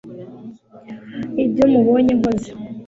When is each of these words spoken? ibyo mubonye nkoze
ibyo 1.45 1.65
mubonye 1.73 2.13
nkoze 2.19 2.49